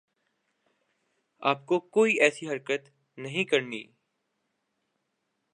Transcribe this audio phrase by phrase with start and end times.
[1.41, 3.83] آپ کو کوئی ایسی حرکت نہیں کرنی